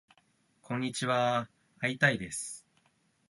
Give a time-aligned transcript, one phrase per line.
[0.63, 2.65] こんにちはーー会いたいです